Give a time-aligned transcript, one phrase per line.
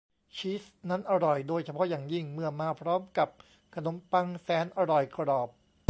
[0.35, 3.29] ชีสนั้นอร่อยโดยเฉพาะอย่างยิ่งเมื่อมาพร้อมกับ
[3.75, 5.49] ขนมปังแสนอร่อยกรอบ